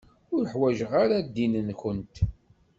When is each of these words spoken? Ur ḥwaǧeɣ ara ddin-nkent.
Ur 0.35 0.43
ḥwaǧeɣ 0.51 0.91
ara 1.03 1.17
ddin-nkent. 1.27 2.15